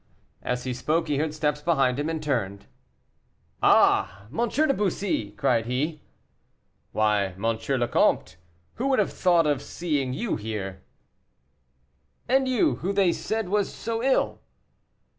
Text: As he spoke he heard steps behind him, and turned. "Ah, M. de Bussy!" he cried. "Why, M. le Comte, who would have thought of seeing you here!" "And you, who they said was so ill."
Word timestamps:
As 0.41 0.63
he 0.63 0.73
spoke 0.73 1.07
he 1.09 1.19
heard 1.19 1.31
steps 1.31 1.61
behind 1.61 1.99
him, 1.99 2.09
and 2.09 2.23
turned. 2.23 2.65
"Ah, 3.61 4.25
M. 4.35 4.49
de 4.49 4.73
Bussy!" 4.73 5.25
he 5.25 5.31
cried. 5.33 5.99
"Why, 6.91 7.25
M. 7.39 7.43
le 7.43 7.87
Comte, 7.87 8.35
who 8.77 8.87
would 8.87 8.97
have 8.97 9.13
thought 9.13 9.45
of 9.45 9.61
seeing 9.61 10.11
you 10.11 10.37
here!" 10.37 10.81
"And 12.27 12.47
you, 12.47 12.77
who 12.77 12.91
they 12.93 13.11
said 13.13 13.49
was 13.49 13.71
so 13.71 14.01
ill." 14.01 14.39